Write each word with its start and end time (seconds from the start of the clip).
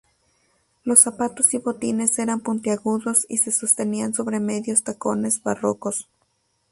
Los 0.83 0.99
zapatos 1.01 1.53
y 1.53 1.59
botines 1.59 2.17
eran 2.17 2.39
puntiagudos 2.39 3.27
y 3.29 3.37
se 3.37 3.51
sostenían 3.51 4.15
sobre 4.15 4.39
medios 4.39 4.81
tacones 4.81 5.43
barrocos. 5.43 6.07